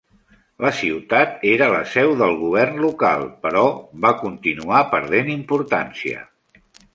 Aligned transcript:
La 0.65 0.69
ciutat 0.77 1.43
era 1.49 1.67
la 1.73 1.81
seu 1.91 2.13
del 2.21 2.33
govern 2.39 2.79
local, 2.85 3.27
però 3.45 3.67
va 4.07 4.13
continuar 4.23 4.81
perdent 4.97 5.31
importància. 5.35 6.27